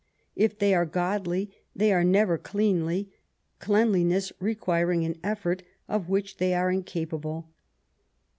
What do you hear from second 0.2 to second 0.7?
If